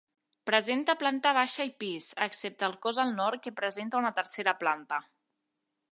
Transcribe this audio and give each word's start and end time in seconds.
Presenta 0.49 0.93
planta 1.01 1.33
baixa 1.39 1.67
i 1.69 1.73
pis, 1.83 2.07
excepte 2.27 2.67
el 2.69 2.75
cos 2.87 3.03
al 3.05 3.15
nord 3.21 3.45
que 3.45 3.55
presenta 3.61 4.01
una 4.03 4.13
tercera 4.21 4.59
planta. 4.65 5.01